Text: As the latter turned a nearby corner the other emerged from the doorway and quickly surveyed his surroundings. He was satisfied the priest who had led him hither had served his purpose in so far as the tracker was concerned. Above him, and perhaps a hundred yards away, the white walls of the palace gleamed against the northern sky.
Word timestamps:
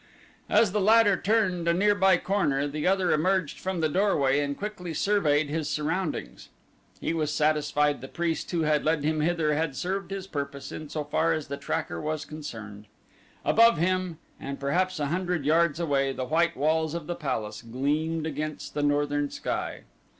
As 0.49 0.71
the 0.71 0.81
latter 0.81 1.15
turned 1.15 1.67
a 1.67 1.75
nearby 1.75 2.17
corner 2.17 2.67
the 2.67 2.87
other 2.87 3.11
emerged 3.11 3.59
from 3.59 3.81
the 3.81 3.87
doorway 3.87 4.39
and 4.39 4.57
quickly 4.57 4.95
surveyed 4.95 5.47
his 5.47 5.69
surroundings. 5.69 6.49
He 6.99 7.13
was 7.13 7.31
satisfied 7.31 8.01
the 8.01 8.07
priest 8.07 8.49
who 8.49 8.61
had 8.61 8.83
led 8.83 9.03
him 9.03 9.21
hither 9.21 9.53
had 9.53 9.75
served 9.75 10.09
his 10.09 10.25
purpose 10.25 10.71
in 10.71 10.89
so 10.89 11.03
far 11.03 11.33
as 11.33 11.49
the 11.49 11.57
tracker 11.57 12.01
was 12.01 12.25
concerned. 12.25 12.85
Above 13.45 13.77
him, 13.77 14.17
and 14.39 14.59
perhaps 14.59 14.99
a 14.99 15.05
hundred 15.05 15.45
yards 15.45 15.79
away, 15.79 16.11
the 16.13 16.25
white 16.25 16.57
walls 16.57 16.95
of 16.95 17.05
the 17.05 17.13
palace 17.13 17.61
gleamed 17.61 18.25
against 18.25 18.73
the 18.73 18.81
northern 18.81 19.29
sky. 19.29 19.83